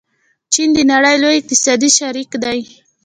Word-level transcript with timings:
چین 0.53 0.69
د 0.75 0.79
نړۍ 0.91 1.15
لوی 1.23 1.35
اقتصادي 1.41 1.89
شریک 1.97 2.31
دی. 2.43 2.59